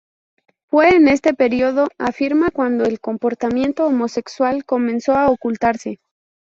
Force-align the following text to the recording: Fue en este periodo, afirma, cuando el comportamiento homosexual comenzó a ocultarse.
Fue 0.65 0.95
en 0.95 1.07
este 1.07 1.35
periodo, 1.35 1.87
afirma, 1.99 2.49
cuando 2.49 2.85
el 2.85 2.99
comportamiento 2.99 3.85
homosexual 3.85 4.65
comenzó 4.65 5.11
a 5.13 5.29
ocultarse. 5.29 5.99